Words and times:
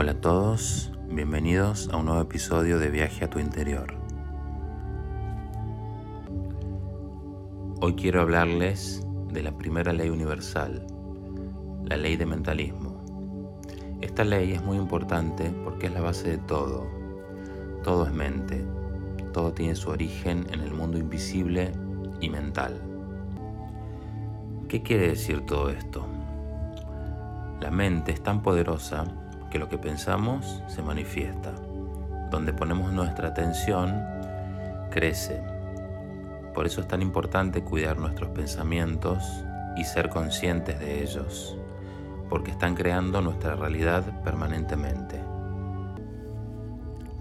Hola 0.00 0.12
a 0.12 0.20
todos, 0.20 0.92
bienvenidos 1.08 1.90
a 1.92 1.96
un 1.96 2.04
nuevo 2.04 2.20
episodio 2.20 2.78
de 2.78 2.88
Viaje 2.88 3.24
a 3.24 3.30
tu 3.30 3.40
interior. 3.40 3.96
Hoy 7.80 7.96
quiero 7.96 8.20
hablarles 8.20 9.04
de 9.32 9.42
la 9.42 9.50
primera 9.58 9.92
ley 9.92 10.08
universal, 10.08 10.86
la 11.84 11.96
ley 11.96 12.14
de 12.14 12.26
mentalismo. 12.26 13.02
Esta 14.00 14.22
ley 14.22 14.52
es 14.52 14.62
muy 14.62 14.76
importante 14.76 15.50
porque 15.64 15.86
es 15.86 15.92
la 15.92 16.00
base 16.00 16.30
de 16.30 16.38
todo. 16.38 16.86
Todo 17.82 18.06
es 18.06 18.12
mente, 18.12 18.64
todo 19.32 19.52
tiene 19.52 19.74
su 19.74 19.90
origen 19.90 20.46
en 20.52 20.60
el 20.60 20.74
mundo 20.74 20.96
invisible 20.96 21.72
y 22.20 22.28
mental. 22.30 22.80
¿Qué 24.68 24.80
quiere 24.80 25.08
decir 25.08 25.44
todo 25.44 25.70
esto? 25.70 26.06
La 27.60 27.72
mente 27.72 28.12
es 28.12 28.22
tan 28.22 28.42
poderosa 28.42 29.04
que 29.50 29.58
lo 29.58 29.68
que 29.68 29.78
pensamos 29.78 30.62
se 30.66 30.82
manifiesta. 30.82 31.52
Donde 32.30 32.52
ponemos 32.52 32.92
nuestra 32.92 33.28
atención, 33.28 34.02
crece. 34.90 35.42
Por 36.54 36.66
eso 36.66 36.80
es 36.80 36.88
tan 36.88 37.02
importante 37.02 37.62
cuidar 37.62 37.98
nuestros 37.98 38.30
pensamientos 38.30 39.22
y 39.76 39.84
ser 39.84 40.08
conscientes 40.08 40.78
de 40.80 41.02
ellos, 41.02 41.56
porque 42.28 42.50
están 42.50 42.74
creando 42.74 43.20
nuestra 43.20 43.54
realidad 43.54 44.22
permanentemente. 44.22 45.20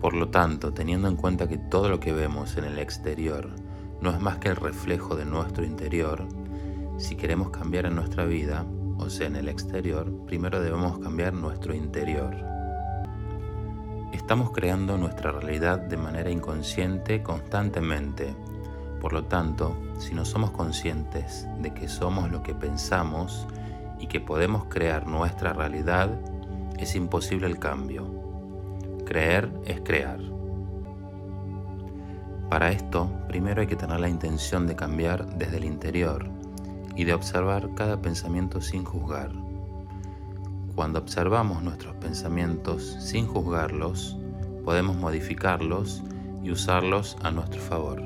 Por 0.00 0.14
lo 0.14 0.28
tanto, 0.28 0.72
teniendo 0.72 1.08
en 1.08 1.16
cuenta 1.16 1.48
que 1.48 1.58
todo 1.58 1.88
lo 1.88 2.00
que 2.00 2.12
vemos 2.12 2.56
en 2.56 2.64
el 2.64 2.78
exterior 2.78 3.50
no 4.00 4.10
es 4.10 4.20
más 4.20 4.38
que 4.38 4.48
el 4.48 4.56
reflejo 4.56 5.16
de 5.16 5.24
nuestro 5.24 5.64
interior, 5.64 6.26
si 6.98 7.16
queremos 7.16 7.50
cambiar 7.50 7.86
en 7.86 7.94
nuestra 7.94 8.24
vida, 8.24 8.64
o 8.98 9.10
sea, 9.10 9.26
en 9.26 9.36
el 9.36 9.48
exterior, 9.48 10.10
primero 10.26 10.60
debemos 10.60 10.98
cambiar 10.98 11.34
nuestro 11.34 11.74
interior. 11.74 12.34
Estamos 14.12 14.50
creando 14.52 14.96
nuestra 14.96 15.32
realidad 15.32 15.78
de 15.78 15.96
manera 15.96 16.30
inconsciente 16.30 17.22
constantemente. 17.22 18.34
Por 19.00 19.12
lo 19.12 19.24
tanto, 19.24 19.76
si 19.98 20.14
no 20.14 20.24
somos 20.24 20.50
conscientes 20.50 21.46
de 21.60 21.72
que 21.74 21.88
somos 21.88 22.30
lo 22.30 22.42
que 22.42 22.54
pensamos 22.54 23.46
y 23.98 24.06
que 24.06 24.20
podemos 24.20 24.64
crear 24.64 25.06
nuestra 25.06 25.52
realidad, 25.52 26.10
es 26.78 26.96
imposible 26.96 27.46
el 27.46 27.58
cambio. 27.58 28.06
Creer 29.04 29.52
es 29.64 29.80
crear. 29.82 30.20
Para 32.48 32.70
esto, 32.70 33.10
primero 33.28 33.60
hay 33.60 33.66
que 33.66 33.76
tener 33.76 34.00
la 34.00 34.08
intención 34.08 34.66
de 34.66 34.76
cambiar 34.76 35.26
desde 35.36 35.58
el 35.58 35.64
interior 35.64 36.30
y 36.96 37.04
de 37.04 37.14
observar 37.14 37.74
cada 37.74 38.00
pensamiento 38.00 38.60
sin 38.60 38.84
juzgar. 38.84 39.30
Cuando 40.74 40.98
observamos 40.98 41.62
nuestros 41.62 41.94
pensamientos 41.96 42.96
sin 43.00 43.26
juzgarlos, 43.26 44.16
podemos 44.64 44.96
modificarlos 44.96 46.02
y 46.42 46.50
usarlos 46.50 47.16
a 47.22 47.30
nuestro 47.30 47.60
favor. 47.60 48.02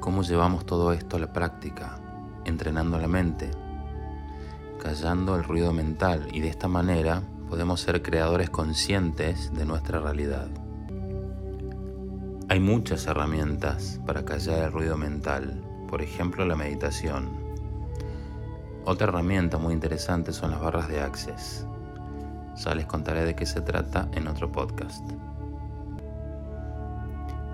¿Cómo 0.00 0.22
llevamos 0.22 0.66
todo 0.66 0.92
esto 0.92 1.16
a 1.16 1.20
la 1.20 1.32
práctica? 1.32 1.98
Entrenando 2.44 2.98
la 2.98 3.08
mente, 3.08 3.50
callando 4.82 5.36
el 5.36 5.44
ruido 5.44 5.72
mental 5.72 6.28
y 6.32 6.40
de 6.40 6.48
esta 6.48 6.68
manera 6.68 7.22
podemos 7.48 7.80
ser 7.80 8.02
creadores 8.02 8.50
conscientes 8.50 9.52
de 9.52 9.64
nuestra 9.64 10.00
realidad. 10.00 10.48
Hay 12.48 12.60
muchas 12.60 13.06
herramientas 13.06 14.00
para 14.06 14.24
callar 14.24 14.64
el 14.64 14.72
ruido 14.72 14.96
mental 14.96 15.69
por 15.90 16.00
ejemplo 16.00 16.46
la 16.46 16.54
meditación. 16.54 17.28
Otra 18.84 19.08
herramienta 19.08 19.58
muy 19.58 19.74
interesante 19.74 20.32
son 20.32 20.52
las 20.52 20.60
barras 20.60 20.88
de 20.88 21.00
Access. 21.00 21.66
Ya 22.56 22.74
les 22.74 22.86
contaré 22.86 23.24
de 23.24 23.34
qué 23.34 23.44
se 23.44 23.60
trata 23.60 24.08
en 24.12 24.28
otro 24.28 24.50
podcast. 24.50 25.04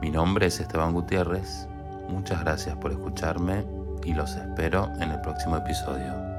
Mi 0.00 0.10
nombre 0.10 0.46
es 0.46 0.60
Esteban 0.60 0.94
Gutiérrez, 0.94 1.68
muchas 2.08 2.40
gracias 2.40 2.76
por 2.76 2.92
escucharme 2.92 3.66
y 4.04 4.14
los 4.14 4.34
espero 4.36 4.88
en 5.00 5.10
el 5.10 5.20
próximo 5.20 5.56
episodio. 5.56 6.29